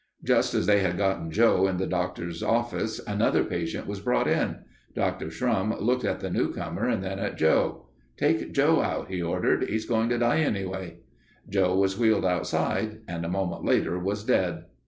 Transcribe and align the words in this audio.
Just 0.23 0.55
as 0.55 0.65
they 0.65 0.79
had 0.79 0.97
gotten 0.97 1.29
Joe 1.29 1.67
in 1.67 1.77
the 1.77 1.85
doctor's 1.85 2.41
office, 2.41 2.99
another 3.05 3.43
patient 3.43 3.85
was 3.85 3.99
brought 3.99 4.27
in. 4.27 4.55
Dr. 4.95 5.27
Shrum 5.29 5.79
looked 5.79 6.03
at 6.05 6.21
the 6.21 6.31
new 6.31 6.51
comer 6.51 6.87
and 6.87 7.03
then 7.03 7.19
at 7.19 7.37
Joe. 7.37 7.85
"Take 8.17 8.51
Joe 8.51 8.81
out," 8.81 9.09
he 9.11 9.21
ordered. 9.21 9.65
"He's 9.69 9.85
going 9.85 10.09
to 10.09 10.17
die 10.17 10.39
anyway." 10.39 11.01
Joe 11.47 11.75
was 11.77 11.99
wheeled 11.99 12.25
outside 12.25 13.01
and 13.07 13.23
a 13.23 13.29
moment 13.29 13.63
later 13.63 13.99
was 13.99 14.23
dead. 14.23 14.63